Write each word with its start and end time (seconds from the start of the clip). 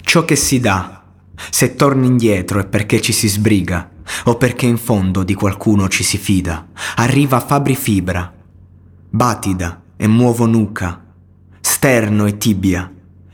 Ciò 0.00 0.24
che 0.24 0.36
si 0.36 0.60
dà, 0.60 1.02
se 1.50 1.74
torni 1.74 2.06
indietro 2.06 2.60
è 2.60 2.66
perché 2.66 3.00
ci 3.00 3.12
si 3.12 3.28
sbriga 3.28 3.90
o 4.24 4.36
perché 4.36 4.66
in 4.66 4.78
fondo 4.78 5.22
di 5.22 5.34
qualcuno 5.34 5.88
ci 5.88 6.02
si 6.02 6.18
fida. 6.18 6.68
Arriva 6.96 7.40
Fabri 7.40 7.76
Fibra, 7.76 8.32
batida 9.10 9.82
e 9.96 10.06
muovo 10.06 10.46
nuca, 10.46 11.04
sterno 11.60 12.26
e 12.26 12.36
tibia, 12.36 12.90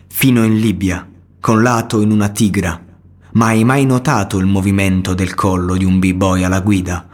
fino 0.09 0.45
in 0.45 0.59
Libia, 0.59 1.09
con 1.41 1.63
lato 1.63 2.01
in 2.01 2.11
una 2.11 2.29
tigra. 2.29 2.85
Ma 3.33 3.47
hai 3.47 3.65
mai 3.65 3.85
notato 3.85 4.39
il 4.39 4.47
movimento 4.47 5.15
del 5.15 5.35
collo 5.35 5.77
di 5.77 5.85
un 5.85 5.99
b-boy 5.99 6.45
alla 6.45 6.61
guida? 6.61 7.07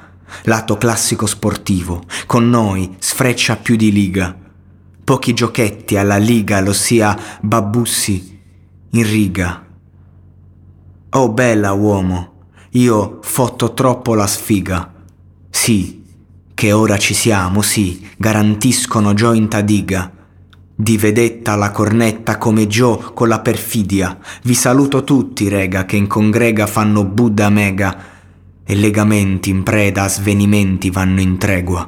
Lato 0.45 0.77
classico 0.77 1.27
sportivo, 1.27 2.05
con 2.27 2.49
noi 2.49 2.97
sfreccia 2.99 3.57
più 3.57 3.77
di 3.77 3.93
liga. 3.93 4.37
Pochi 5.05 5.35
giochetti 5.35 5.97
alla 5.97 6.17
liga, 6.17 6.61
lo 6.61 6.73
sia 6.73 7.17
babussi 7.41 8.34
in 8.95 9.03
riga. 9.03 9.67
Oh 11.11 11.29
bella 11.31 11.73
uomo, 11.73 12.33
io 12.71 13.19
fotto 13.23 13.75
troppo 13.75 14.15
la 14.15 14.27
sfiga. 14.27 14.93
Sì, 15.51 16.05
che 16.55 16.73
ora 16.73 16.97
ci 16.97 17.13
siamo, 17.13 17.61
sì, 17.61 18.09
garantiscono 18.17 19.15
joint 19.15 19.53
a 19.55 19.63
diga. 19.63 20.13
Di 20.77 20.97
vedetta 20.97 21.57
la 21.57 21.71
cornetta 21.71 22.39
come 22.39 22.69
Joe 22.69 23.13
con 23.15 23.29
la 23.29 23.41
perfidia. 23.41 24.17
Vi 24.43 24.55
saluto 24.55 25.03
tutti, 25.03 25.49
rega, 25.49 25.85
che 25.85 25.97
in 25.97 26.07
congrega 26.07 26.67
fanno 26.67 27.05
Buddha 27.05 27.49
mega. 27.49 28.13
E 28.65 28.75
legamenti 28.77 29.51
in 29.51 29.63
preda 29.63 30.05
a 30.05 30.09
svenimenti 30.09 30.91
vanno 30.91 31.21
in 31.21 31.37
tregua. 31.37 31.85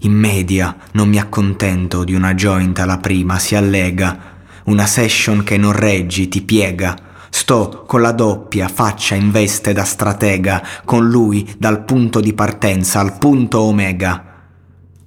In 0.00 0.12
media 0.12 0.76
non 0.92 1.08
mi 1.08 1.18
accontento 1.18 2.02
di 2.04 2.14
una 2.14 2.34
joint 2.34 2.78
alla 2.80 2.98
prima, 2.98 3.38
si 3.38 3.54
allega. 3.54 4.31
Una 4.64 4.86
session 4.86 5.42
che 5.42 5.56
non 5.56 5.72
reggi, 5.72 6.28
ti 6.28 6.42
piega. 6.42 6.96
Sto 7.30 7.84
con 7.86 8.00
la 8.00 8.12
doppia, 8.12 8.68
faccia 8.68 9.14
in 9.14 9.30
veste 9.30 9.72
da 9.72 9.84
stratega, 9.84 10.62
con 10.84 11.08
lui 11.08 11.52
dal 11.58 11.84
punto 11.84 12.20
di 12.20 12.32
partenza 12.34 13.00
al 13.00 13.18
punto 13.18 13.60
omega. 13.60 14.24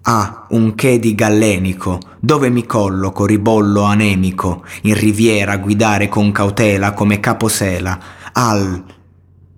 Ha 0.01 0.47
un 0.49 0.75
che 0.75 0.99
di 0.99 1.15
gallenico, 1.15 1.99
dove 2.19 2.49
mi 2.49 2.65
colloco 2.65 3.25
ribollo 3.25 3.83
anemico, 3.83 4.65
in 4.81 4.95
riviera 4.95 5.57
guidare 5.57 6.09
con 6.09 6.31
cautela 6.31 6.93
come 6.93 7.19
caposela, 7.19 7.99
al 8.33 8.83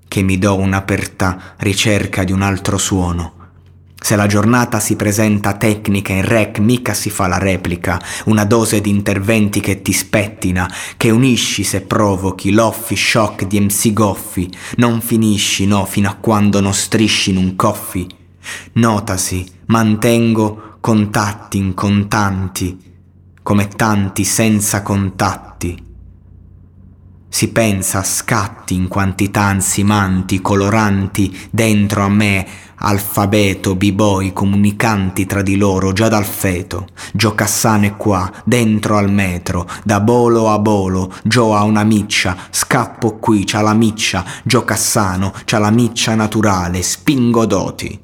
che 0.08 0.22
mi 0.22 0.38
do 0.38 0.56
un'aperta 0.56 1.56
ricerca 1.58 2.24
di 2.24 2.32
un 2.32 2.42
altro 2.42 2.78
suono. 2.78 3.37
Se 4.08 4.16
la 4.16 4.26
giornata 4.26 4.80
si 4.80 4.96
presenta 4.96 5.56
tecnica 5.56 6.14
in 6.14 6.24
rec, 6.24 6.60
mica 6.60 6.94
si 6.94 7.10
fa 7.10 7.28
la 7.28 7.40
replica, 7.40 8.00
una 8.28 8.46
dose 8.46 8.80
di 8.80 8.90
interventi 8.90 9.60
che 9.60 9.82
ti 9.82 9.92
spettina, 9.92 10.72
che 10.96 11.10
unisci 11.10 11.66
se 11.66 11.82
provochi 11.82 12.54
l'offi 12.54 12.96
shock 12.96 13.46
di 13.46 13.60
MC 13.60 13.92
Goffi, 13.92 14.50
non 14.78 15.02
finisci, 15.02 15.68
no, 15.68 15.84
fino 15.84 16.08
a 16.10 16.14
quando 16.14 16.62
non 16.62 16.74
strisci 16.74 17.32
in 17.32 17.36
un 17.36 17.58
coffee. 17.58 18.08
Notasi, 18.76 19.46
mantengo 19.66 20.78
contatti 20.80 21.58
in 21.58 21.74
contanti, 21.74 22.80
come 23.44 23.68
tanti 23.68 24.24
senza 24.24 24.84
contatti. 24.84 25.84
Si 27.28 27.50
pensa 27.50 28.00
a 28.00 28.04
scatti 28.04 28.74
in 28.74 28.88
quantità 28.88 29.42
ansimanti, 29.42 30.42
coloranti 30.42 31.38
dentro 31.52 32.04
a 32.04 32.10
me, 32.10 32.48
alfabeto, 32.80 33.76
b-boy, 33.76 34.34
comunicanti 34.34 35.26
tra 35.26 35.42
di 35.42 35.56
loro 35.58 35.94
già 35.94 36.08
dal 36.08 36.26
feto. 36.26 36.88
Gio 37.14 37.34
Cassano 37.34 37.86
è 37.86 37.96
qua, 37.96 38.32
dentro 38.44 38.98
al 38.98 39.12
metro, 39.12 39.68
da 39.84 40.00
bolo 40.00 40.50
a 40.50 40.60
bolo, 40.60 41.14
Gio 41.24 41.56
ha 41.56 41.64
una 41.64 41.84
miccia, 41.84 42.36
scappo 42.50 43.18
qui, 43.18 43.44
c'ha 43.46 43.62
la 43.62 43.74
miccia, 43.74 44.24
Gio 44.44 44.64
Cassano, 44.64 45.34
c'ha 45.46 45.60
la 45.60 45.72
miccia 45.72 46.16
naturale, 46.16 46.82
spingo 46.82 47.46
doti. 47.46 48.00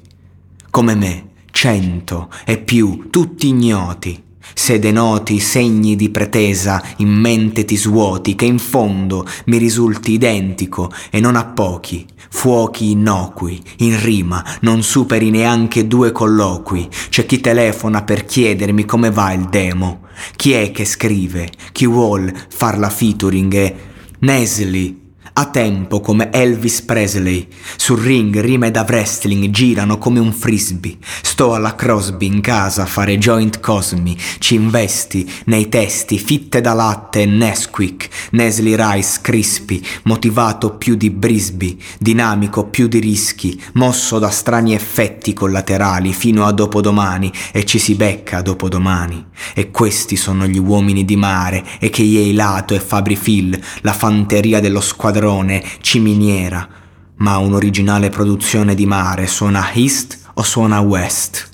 Come 0.70 0.94
me, 0.94 1.28
cento 1.50 2.30
e 2.44 2.58
più, 2.58 3.08
tutti 3.10 3.48
ignoti. 3.48 4.23
Se 4.52 4.78
denoti 4.78 5.40
segni 5.40 5.96
di 5.96 6.10
pretesa 6.10 6.82
in 6.98 7.08
mente 7.08 7.64
ti 7.64 7.76
svuoti, 7.76 8.34
che 8.34 8.44
in 8.44 8.58
fondo 8.58 9.26
mi 9.46 9.58
risulti 9.58 10.12
identico 10.12 10.92
e 11.10 11.20
non 11.20 11.36
a 11.36 11.44
pochi, 11.44 12.06
fuochi 12.30 12.90
innocui, 12.90 13.62
in 13.78 14.00
rima, 14.02 14.44
non 14.60 14.82
superi 14.82 15.30
neanche 15.30 15.86
due 15.86 16.12
colloqui. 16.12 16.88
C'è 17.08 17.24
chi 17.24 17.40
telefona 17.40 18.02
per 18.02 18.24
chiedermi 18.24 18.84
come 18.84 19.10
va 19.10 19.32
il 19.32 19.48
demo, 19.48 20.00
chi 20.36 20.52
è 20.52 20.70
che 20.70 20.84
scrive, 20.84 21.50
chi 21.72 21.86
vuol 21.86 22.32
far 22.48 22.78
la 22.78 22.90
featuring? 22.90 23.54
E 23.54 23.92
Nesli 24.24 25.03
a 25.36 25.46
tempo 25.46 26.00
come 26.00 26.30
Elvis 26.30 26.82
Presley. 26.82 27.48
Sul 27.76 27.98
ring 27.98 28.38
rime 28.38 28.70
da 28.70 28.84
wrestling 28.86 29.50
girano 29.50 29.98
come 29.98 30.20
un 30.20 30.32
frisbee. 30.32 30.96
Sto 31.22 31.54
alla 31.54 31.74
Crosby 31.74 32.26
in 32.26 32.40
casa 32.40 32.82
a 32.82 32.86
fare 32.86 33.18
joint 33.18 33.58
cosmi. 33.58 34.16
Ci 34.38 34.54
investi 34.54 35.28
nei 35.46 35.68
testi 35.68 36.18
fitte 36.18 36.60
da 36.60 36.72
latte 36.72 37.22
e 37.22 37.26
Nesquik. 37.26 38.08
Nestle 38.30 38.76
Rice 38.76 39.18
crispy, 39.22 39.82
motivato 40.04 40.76
più 40.76 40.94
di 40.94 41.10
Brisby, 41.10 41.78
dinamico 41.98 42.66
più 42.66 42.86
di 42.86 43.00
rischi, 43.00 43.60
mosso 43.72 44.20
da 44.20 44.30
strani 44.30 44.72
effetti 44.72 45.32
collaterali 45.32 46.12
fino 46.12 46.44
a 46.44 46.52
dopodomani 46.52 47.32
e 47.52 47.64
ci 47.64 47.80
si 47.80 47.96
becca 47.96 48.40
dopodomani. 48.40 49.26
E 49.52 49.72
questi 49.72 50.14
sono 50.14 50.46
gli 50.46 50.58
uomini 50.58 51.04
di 51.04 51.16
mare 51.16 51.64
e 51.80 51.90
che 51.90 52.02
Lato 52.32 52.74
e 52.74 52.80
Fabri 52.80 53.16
Phil, 53.16 53.58
la 53.80 53.92
fanteria 53.92 54.60
dello 54.60 54.80
squadrone 54.80 55.22
padrone, 55.24 55.64
ciminiera, 55.80 56.68
ma 57.16 57.38
un'originale 57.38 58.10
produzione 58.10 58.74
di 58.74 58.84
mare 58.84 59.26
suona 59.26 59.72
East 59.72 60.18
o 60.34 60.42
suona 60.42 60.80
West? 60.80 61.53